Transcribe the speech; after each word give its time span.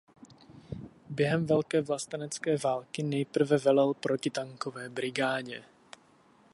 Během 1.09 1.45
Velké 1.45 1.81
vlastenecké 1.81 2.57
války 2.57 3.03
nejprve 3.03 3.57
velel 3.57 3.93
protitankové 3.93 4.89
brigádě. 4.89 5.63